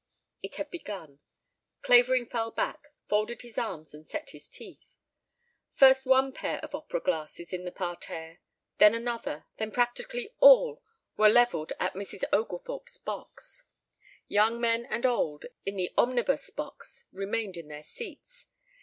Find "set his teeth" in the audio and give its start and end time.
4.07-4.81